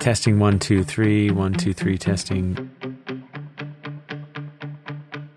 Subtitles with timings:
[0.00, 2.56] Testing one, two, three, one, two, three, testing.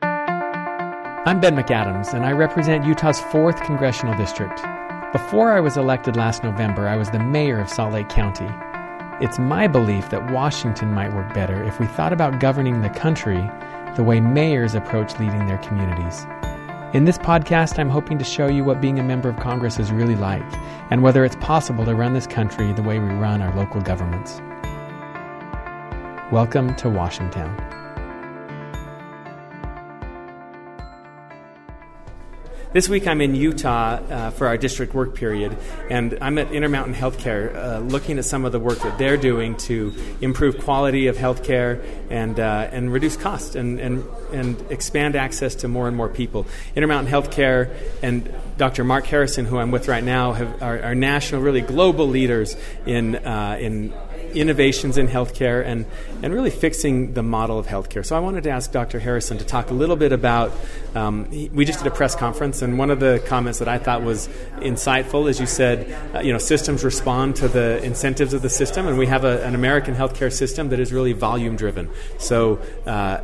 [0.01, 4.55] I'm Ben McAdams, and I represent Utah's 4th Congressional District.
[5.11, 8.47] Before I was elected last November, I was the mayor of Salt Lake County.
[9.19, 13.45] It's my belief that Washington might work better if we thought about governing the country
[13.97, 16.25] the way mayors approach leading their communities.
[16.93, 19.91] In this podcast, I'm hoping to show you what being a member of Congress is
[19.91, 20.41] really like
[20.89, 24.41] and whether it's possible to run this country the way we run our local governments.
[26.33, 27.55] Welcome to Washington.
[32.73, 35.55] This week I'm in Utah uh, for our district work period,
[35.91, 39.55] and I'm at Intermountain Healthcare uh, looking at some of the work that they're doing
[39.57, 45.53] to improve quality of healthcare and, uh, and reduce cost and, and, and expand access
[45.53, 46.47] to more and more people.
[46.75, 47.69] Intermountain Healthcare
[48.01, 48.83] and Dr.
[48.83, 52.57] Marc Harrison, who I'm with right now, have, are, are national, really global leaders
[52.87, 53.93] in, uh, in
[54.35, 55.85] innovations in healthcare and,
[56.21, 58.05] and really fixing the model of healthcare.
[58.05, 58.99] So I wanted to ask Dr.
[58.99, 60.51] Harrison to talk a little bit about.
[60.95, 64.03] Um, we just did a press conference, and one of the comments that I thought
[64.03, 68.49] was insightful is you said, uh, you know, systems respond to the incentives of the
[68.49, 71.89] system, and we have a, an American healthcare system that is really volume driven.
[72.19, 73.21] So uh,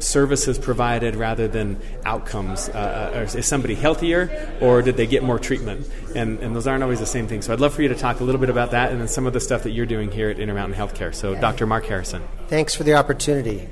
[0.00, 2.68] services provided rather than outcomes.
[2.68, 5.88] Uh, uh is somebody healthier or did they get more treatment?
[6.14, 7.42] And, and those aren't always the same thing.
[7.42, 9.26] So I'd love for you to talk a little bit about that and then some
[9.26, 11.14] of the stuff that you're doing here at Intermountain Healthcare.
[11.14, 11.66] So, Dr.
[11.66, 12.22] Marc Harrison.
[12.48, 13.68] Thanks for the opportunity.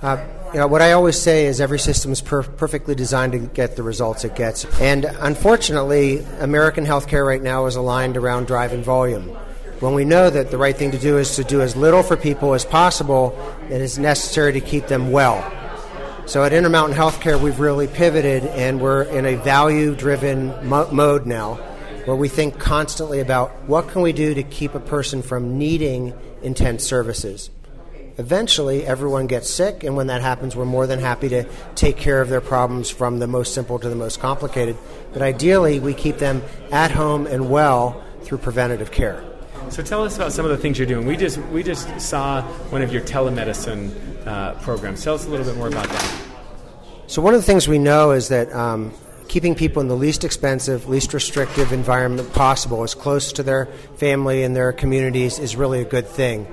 [0.00, 3.38] Uh, you know, what I always say is every system is per- perfectly designed to
[3.38, 4.64] get the results it gets.
[4.80, 9.36] And unfortunately, American healthcare right now is aligned around drive and volume
[9.80, 12.16] when we know that the right thing to do is to do as little for
[12.16, 13.36] people as possible
[13.68, 15.40] that is necessary to keep them well.
[16.26, 21.26] So at Intermountain Healthcare, we've really pivoted and we're in a value driven mo- mode
[21.26, 21.54] now
[22.04, 26.12] where we think constantly about what can we do to keep a person from needing
[26.42, 27.50] intense services.
[28.16, 31.44] Eventually, everyone gets sick, and when that happens, we're more than happy to
[31.76, 34.76] take care of their problems from the most simple to the most complicated.
[35.12, 39.27] But ideally, we keep them at home and well through preventative care.
[39.70, 41.06] So tell us about some of the things you're doing.
[41.06, 45.04] We just we just saw one of your telemedicine uh, programs.
[45.04, 46.22] Tell us a little bit more about that.
[47.06, 48.92] So one of the things we know is that um,
[49.28, 54.42] keeping people in the least expensive, least restrictive environment possible, as close to their family
[54.42, 56.46] and their communities, is really a good thing.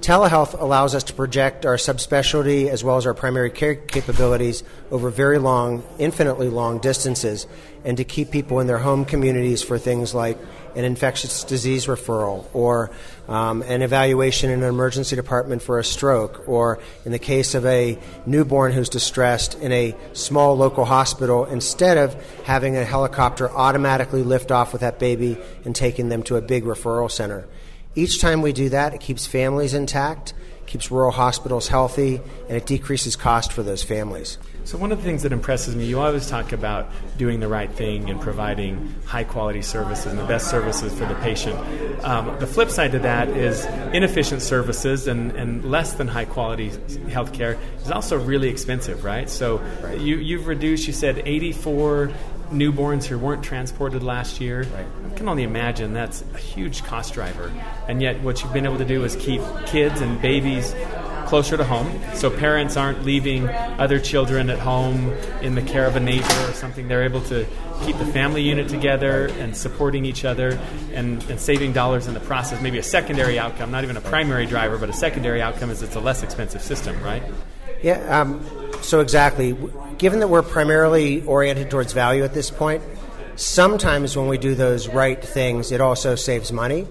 [0.00, 5.10] Telehealth allows us to project our subspecialty as well as our primary care capabilities over
[5.10, 7.46] very long, infinitely long distances,
[7.84, 10.38] and to keep people in their home communities for things like
[10.74, 12.90] an infectious disease referral or
[13.28, 17.66] um, an evaluation in an emergency department for a stroke, or in the case of
[17.66, 24.22] a newborn who's distressed in a small local hospital, instead of having a helicopter automatically
[24.22, 25.36] lift off with that baby
[25.66, 27.46] and taking them to a big referral center.
[27.94, 30.32] Each time we do that, it keeps families intact,
[30.66, 34.38] keeps rural hospitals healthy, and it decreases cost for those families.
[34.62, 37.70] So, one of the things that impresses me, you always talk about doing the right
[37.70, 41.58] thing and providing high quality services and the best services for the patient.
[42.04, 46.70] Um, the flip side to that is inefficient services and, and less than high quality
[47.10, 49.28] health care is also really expensive, right?
[49.28, 49.98] So, right.
[49.98, 52.12] You, you've reduced, you said, 84
[52.50, 54.62] newborns who weren't transported last year.
[54.62, 54.86] Right.
[55.06, 57.52] I can only imagine that's a huge cost driver.
[57.88, 60.74] And yet, what you've been able to do is keep kids and babies
[61.26, 65.12] closer to home, so parents aren't leaving other children at home
[65.42, 66.88] in the care of a neighbor or something.
[66.88, 67.46] They're able to
[67.84, 70.58] keep the family unit together and supporting each other
[70.92, 72.60] and, and saving dollars in the process.
[72.60, 75.94] Maybe a secondary outcome, not even a primary driver, but a secondary outcome is it's
[75.94, 77.22] a less expensive system, right?
[77.80, 78.44] Yeah, um,
[78.82, 79.56] so exactly.
[79.98, 82.82] Given that we're primarily oriented towards value at this point,
[83.36, 86.86] sometimes when we do those right things, it also saves money.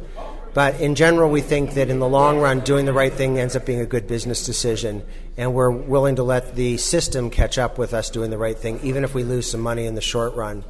[0.54, 3.56] But in general, we think that in the long run, doing the right thing ends
[3.56, 5.04] up being a good business decision,
[5.38, 8.80] and we're willing to let the system catch up with us doing the right thing,
[8.82, 10.64] even if we lose some money in the short run.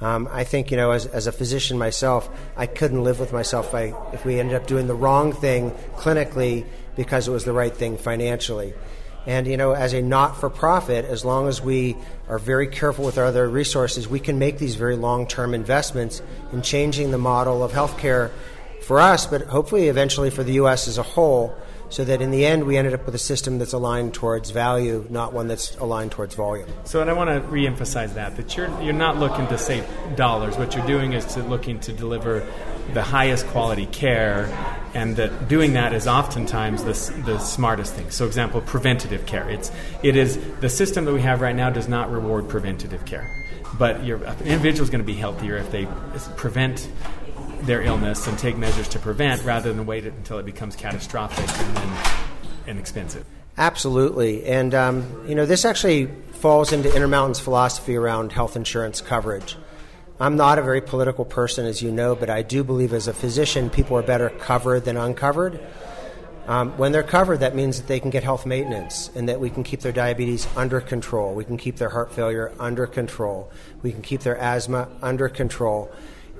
[0.00, 3.68] Um, I think, you know, as, as a physician myself, I couldn't live with myself
[3.68, 6.64] if, I, if we ended up doing the wrong thing clinically
[6.96, 8.74] because it was the right thing financially.
[9.26, 11.96] And, you know, as a not for profit, as long as we
[12.28, 16.20] are very careful with our other resources, we can make these very long term investments
[16.52, 18.30] in changing the model of healthcare
[18.82, 20.88] for us, but hopefully eventually for the U.S.
[20.88, 21.56] as a whole,
[21.88, 25.06] so that in the end we ended up with a system that's aligned towards value,
[25.08, 26.68] not one that's aligned towards volume.
[26.84, 29.86] So, and I want to reemphasize that that you're you're not looking to save
[30.16, 30.56] dollars.
[30.56, 32.46] What you're doing is to looking to deliver
[32.92, 34.46] the highest quality care,
[34.94, 38.10] and that doing that is oftentimes the, the smartest thing.
[38.10, 39.48] So, example, preventative care.
[39.48, 39.72] It's
[40.02, 43.28] it is the system that we have right now does not reward preventative care,
[43.78, 45.86] but your individual is going to be healthier if they
[46.36, 46.88] prevent
[47.62, 51.76] their illness and take measures to prevent rather than wait until it becomes catastrophic and
[51.76, 51.98] then
[52.66, 53.24] and expensive.
[53.56, 59.56] Absolutely, and um, you know this actually falls into Intermountain's philosophy around health insurance coverage.
[60.20, 63.12] I'm not a very political person, as you know, but I do believe as a
[63.12, 65.58] physician, people are better covered than uncovered.
[66.46, 69.50] Um, when they're covered, that means that they can get health maintenance and that we
[69.50, 71.34] can keep their diabetes under control.
[71.34, 73.50] We can keep their heart failure under control.
[73.82, 75.90] We can keep their asthma under control.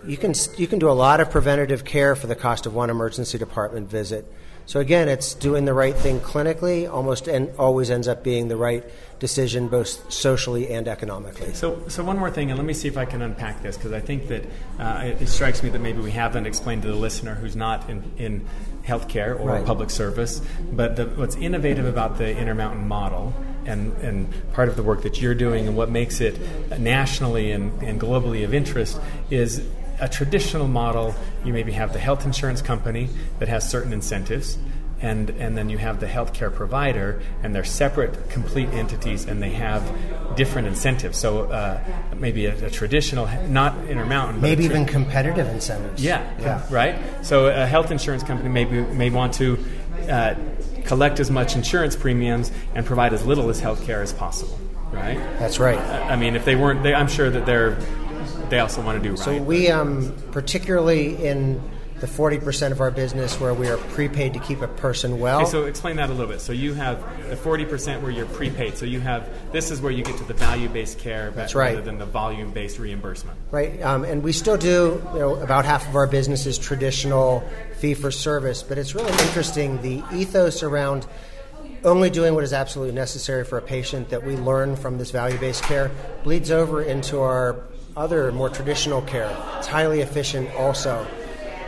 [0.06, 2.91] You can, you can do a lot of preventative care for the cost of one
[2.91, 4.31] emergency department visit.
[4.66, 6.90] So again, it's doing the right thing clinically.
[6.90, 8.84] Almost and always ends up being the right
[9.19, 11.52] decision, both socially and economically.
[11.55, 13.93] So, so one more thing, and let me see if I can unpack this because
[13.93, 14.44] I think that
[14.78, 17.88] uh, it, it, strikes me that maybe we haven't explained to the listener who's not
[17.88, 18.46] in, in
[18.84, 19.64] healthcare or right.
[19.64, 20.40] public service.
[20.72, 23.34] But the, what's innovative about the Intermountain model
[23.66, 26.38] and, and part of the work that you're doing and what makes it
[26.78, 29.00] nationally and, and globally of interest
[29.31, 29.66] is
[30.05, 31.15] a traditional model,
[31.47, 33.09] you maybe have the health insurance company
[33.39, 34.59] that has certain incentives,
[35.01, 39.51] and, and then you have the healthcare provider, and they're separate, complete entities, and they
[39.51, 39.83] have
[40.37, 41.17] different incentives.
[41.17, 41.83] So uh,
[42.17, 46.05] maybe a, a, traditional, not Intermountain, maybe even competitive incentives.
[46.05, 46.97] Yeah, yeah, right.
[47.23, 49.59] So a health insurance company maybe may want to
[50.09, 50.35] uh,
[50.85, 54.61] collect as much insurance premiums and provide as little as healthcare as possible.
[54.93, 55.19] Right.
[55.39, 55.79] That's right.
[55.79, 57.77] I mean, if they weren't, they, I'm sure that they're
[58.50, 59.19] they also want to do right.
[59.19, 61.61] So we, um, particularly in
[62.00, 65.43] the 40% of our business where we are prepaid to keep a person well.
[65.43, 66.41] Okay, so explain that a little bit.
[66.41, 67.00] So you have
[67.31, 68.76] the 40% where you're prepaid.
[68.76, 71.70] So you have this is where you get to the value-based care That's right.
[71.70, 73.38] rather than the volume-based reimbursement.
[73.50, 75.02] Right, um, and we still do.
[75.14, 77.49] You know, about half of our business is traditional
[77.79, 81.06] fee-for-service, but it's really interesting the ethos around
[81.85, 85.62] only doing what is absolutely necessary for a patient that we learn from this value-based
[85.64, 85.90] care
[86.23, 87.62] bleeds over into our
[87.96, 89.37] other more traditional care.
[89.58, 91.06] It's highly efficient also.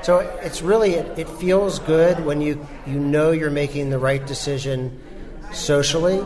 [0.03, 4.25] So it's really it, it, feels good when you you know you're making the right
[4.25, 5.01] decision
[5.53, 6.25] socially,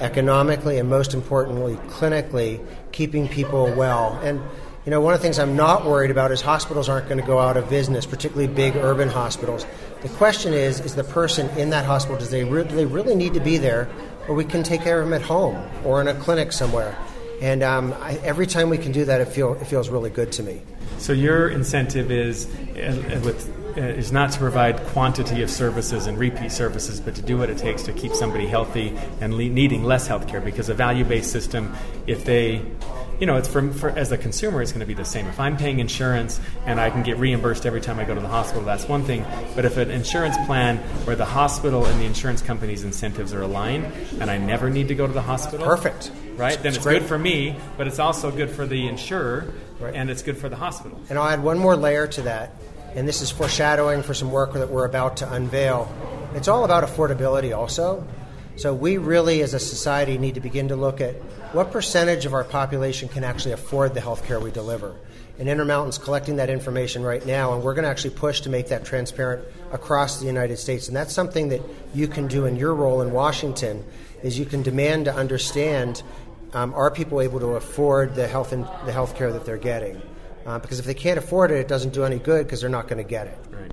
[0.00, 4.18] economically, and most importantly clinically, keeping people well.
[4.22, 4.40] And
[4.84, 7.26] you know, one of the things I'm not worried about is hospitals aren't going to
[7.26, 9.66] go out of business, particularly big urban hospitals.
[10.02, 13.16] The question is, is the person in that hospital, does they, re- do they really
[13.16, 13.88] need to be there,
[14.28, 16.96] or we can take care of them at home or in a clinic somewhere?
[17.40, 20.32] And um, I, every time we can do that, it, feel, it feels really good
[20.32, 20.62] to me.
[20.98, 26.16] So your incentive is uh, with uh, is not to provide quantity of services and
[26.16, 29.84] repeat services, but to do what it takes to keep somebody healthy and le- needing
[29.84, 30.40] less health care.
[30.40, 31.74] Because a value based system,
[32.06, 32.62] if they
[33.20, 35.26] you know, it's for, as a consumer, it's going to be the same.
[35.26, 38.28] If I'm paying insurance and I can get reimbursed every time I go to the
[38.28, 39.24] hospital, that's one thing.
[39.54, 43.86] But if an insurance plan where the hospital and the insurance company's incentives are aligned,
[44.20, 46.56] and I never need to go to the hospital, perfect, right?
[46.56, 49.94] Then it's, it's good for me, but it's also good for the insurer, right.
[49.94, 51.00] and it's good for the hospital.
[51.08, 52.52] And I'll add one more layer to that,
[52.94, 55.92] and this is foreshadowing for some work that we're about to unveil.
[56.34, 58.06] It's all about affordability, also.
[58.56, 61.14] So we really, as a society, need to begin to look at
[61.52, 64.94] what percentage of our population can actually afford the health care we deliver.
[65.38, 68.68] And Intermountain's collecting that information right now, and we're going to actually push to make
[68.68, 70.88] that transparent across the United States.
[70.88, 71.60] And that's something that
[71.94, 73.84] you can do in your role in Washington,
[74.22, 76.02] is you can demand to understand
[76.52, 80.00] um, are people able to afford the health and the health care that they're getting?
[80.44, 82.88] Uh, because if they can't afford it, it doesn't do any good because they're not
[82.88, 83.38] going to get it.
[83.50, 83.72] Right.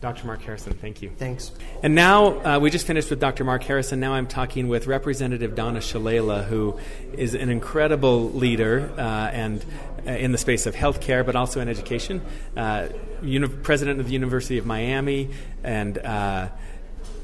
[0.00, 0.28] Dr.
[0.28, 1.10] Marc Harrison, thank you.
[1.16, 1.50] Thanks.
[1.82, 3.42] And now uh, we just finished with Dr.
[3.42, 3.98] Marc Harrison.
[3.98, 6.78] Now I'm talking with Representative Donna Shalala, who
[7.12, 9.64] is an incredible leader uh, and
[10.06, 12.22] uh, in the space of healthcare, but also in education.
[12.56, 12.88] Uh,
[13.22, 15.30] uni- president of the University of Miami
[15.64, 15.98] and.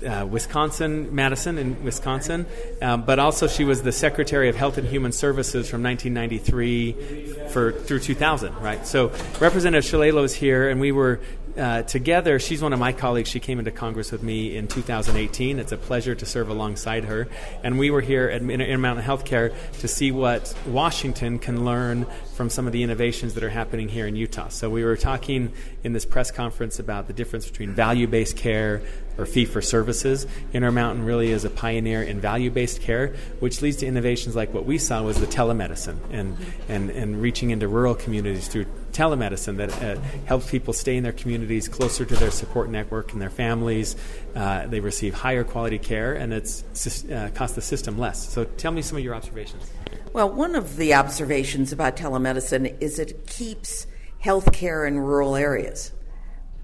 [0.04, 2.46] Uh, Wisconsin, Madison in Wisconsin,
[2.82, 7.72] um, but also she was the Secretary of Health and Human Services from 1993 for
[7.72, 8.86] through 2000, right?
[8.86, 11.20] So Representative Shalala is here, and we were
[11.56, 13.28] uh, together, she's one of my colleagues.
[13.28, 15.58] She came into Congress with me in 2018.
[15.58, 17.28] It's a pleasure to serve alongside her.
[17.62, 22.66] And we were here at Intermountain Healthcare to see what Washington can learn from some
[22.66, 24.48] of the innovations that are happening here in Utah.
[24.48, 25.52] So we were talking
[25.84, 28.82] in this press conference about the difference between value based care
[29.16, 30.26] or fee for services.
[30.52, 34.64] Intermountain really is a pioneer in value based care, which leads to innovations like what
[34.66, 36.36] we saw was the telemedicine and,
[36.68, 41.12] and, and reaching into rural communities through telemedicine that uh, helps people stay in their
[41.12, 43.96] communities closer to their support network and their families.
[44.34, 46.64] Uh, they receive higher quality care and it's
[47.10, 48.28] uh, cost the system less.
[48.28, 49.70] So tell me some of your observations.
[50.12, 53.86] Well, one of the observations about telemedicine is it keeps
[54.22, 55.92] healthcare in rural areas.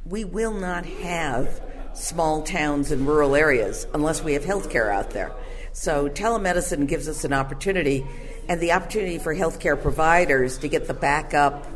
[0.07, 1.61] We will not have
[1.93, 5.33] small towns and rural areas unless we have healthcare out there.
[5.73, 8.07] So telemedicine gives us an opportunity
[8.49, 11.67] and the opportunity for healthcare providers to get the backup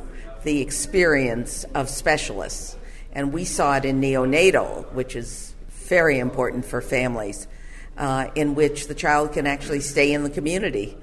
[0.45, 2.77] the experience of specialists.
[3.13, 7.47] And we saw it in neonatal, which is very important for families,
[7.97, 10.97] uh, in which the child can actually stay in the community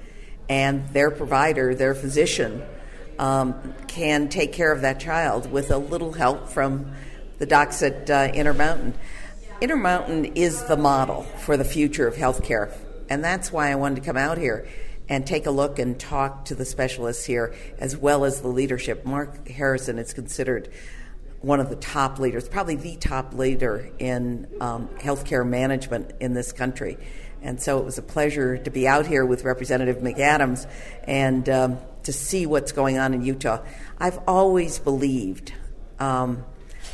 [0.48, 2.62] and their provider, their physician,
[3.18, 6.92] um, can take care of that child with a little help from
[7.38, 8.94] the docs at uh, Intermountain.
[9.60, 12.76] Intermountain is the model for the future of healthcare,
[13.08, 14.66] and that's why I wanted to come out here
[15.08, 19.04] and take a look and talk to the specialists here as well as the leadership.
[19.04, 20.70] Marc Harrison is considered
[21.40, 26.52] one of the top leaders, probably the top leader in um, healthcare management in this
[26.52, 26.96] country.
[27.42, 30.68] And so it was a pleasure to be out here with Representative McAdams
[31.04, 33.64] and um, to see what's going on in Utah.
[33.98, 35.52] I've always believed
[35.98, 36.44] um,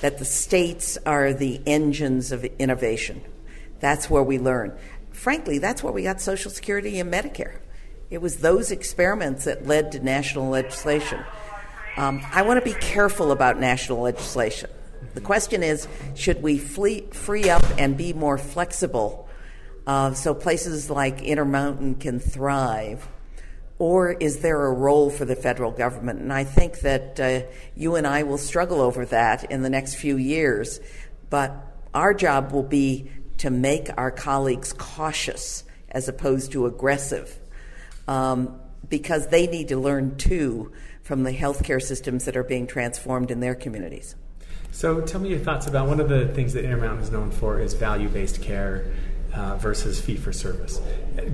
[0.00, 3.20] that the states are the engines of innovation.
[3.80, 4.76] That's where we learn.
[5.10, 7.58] Frankly, that's where we got Social Security and Medicare.
[8.10, 11.22] It was those experiments that led to national legislation.
[11.96, 14.70] Um, I want to be careful about national legislation.
[15.14, 19.28] The question is should we flee, free up and be more flexible
[19.86, 23.06] uh, so places like Intermountain can thrive?
[23.78, 26.20] Or is there a role for the federal government?
[26.20, 27.46] And I think that uh,
[27.76, 30.80] you and I will struggle over that in the next few years.
[31.30, 31.54] But
[31.94, 37.38] our job will be to make our colleagues cautious as opposed to aggressive
[38.08, 40.72] um, because they need to learn too
[41.02, 44.16] from the healthcare systems that are being transformed in their communities.
[44.70, 47.60] So, tell me your thoughts about one of the things that Intermountain is known for
[47.60, 48.92] is value based care
[49.34, 50.80] uh, versus fee for service.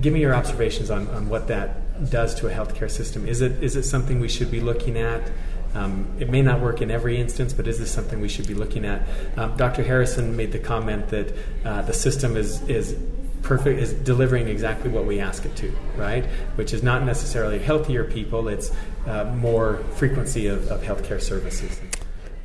[0.01, 3.27] Give me your observations on, on what that does to a healthcare system.
[3.27, 5.31] Is it, is it something we should be looking at?
[5.73, 8.53] Um, it may not work in every instance, but is this something we should be
[8.53, 9.01] looking at?
[9.37, 9.83] Um, Dr.
[9.83, 11.33] Harrison made the comment that
[11.65, 12.97] uh, the system is, is
[13.45, 16.25] perfect is delivering exactly what we ask it to, right?
[16.55, 18.71] Which is not necessarily healthier people; it's
[19.07, 21.79] uh, more frequency of, of healthcare services.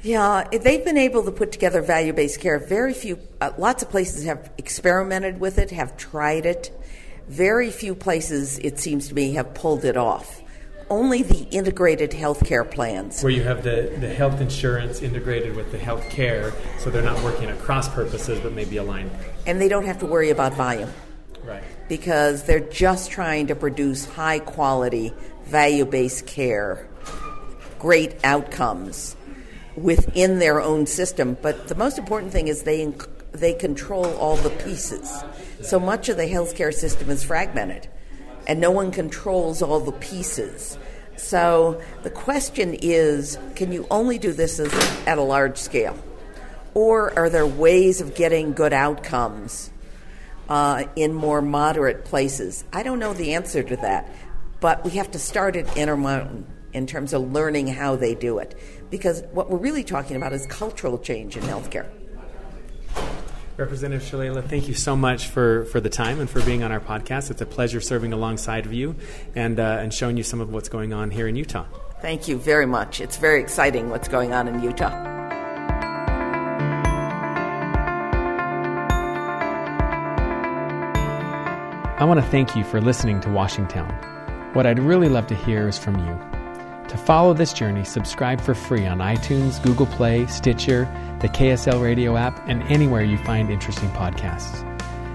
[0.03, 2.59] Yeah, they've been able to put together value based care.
[2.59, 6.71] Very few, uh, lots of places have experimented with it, have tried it.
[7.29, 10.43] Very few places, it seems to me, have pulled it off.
[10.91, 13.23] Only the integrated healthcare plans.
[13.23, 17.23] Where you have the, the health insurance integrated with the health care, so they're not
[17.23, 19.13] working at cross purposes, but maybe aligned.
[19.47, 20.91] And they don't have to worry about volume.
[21.45, 21.63] Right.
[21.89, 25.13] Because they're just trying to produce high quality,
[25.45, 26.89] value based care,
[27.79, 29.17] great outcomes
[29.77, 31.37] within their own system.
[31.41, 32.93] But the most important thing is they
[33.33, 35.23] they control all the pieces.
[35.63, 37.89] So much of the healthcare system is fragmented,
[38.51, 40.77] and no one controls all the pieces.
[41.17, 44.75] So the question is can you only do this as,
[45.07, 45.97] at a large scale?
[46.75, 49.71] Or are there ways of getting good outcomes
[50.49, 52.65] uh, in more moderate places?
[52.73, 54.13] I don't know the answer to that,
[54.59, 58.59] but we have to start at Intermountain in terms of learning how they do it.
[58.91, 61.89] Because what we're really talking about is cultural change in healthcare.
[63.61, 66.81] Representative Shalala, thank you so much for, for the time and for being on our
[66.81, 67.31] podcast.
[67.31, 68.97] It's a pleasure serving alongside of you
[69.35, 71.67] and, uh, and showing you some of what's going on here in Utah.
[72.01, 73.03] Thank you very much.
[73.03, 75.09] It's very exciting what's going on in Utah.
[81.99, 83.85] I want to thank you for listening to Washington.
[84.55, 86.40] What I'd really love to hear is from you.
[86.91, 90.89] To follow this journey, subscribe for free on iTunes, Google Play, Stitcher,
[91.21, 94.67] the KSL radio app, and anywhere you find interesting podcasts.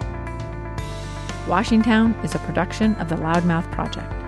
[1.51, 4.21] Washington is a production of the Loudmouth Project.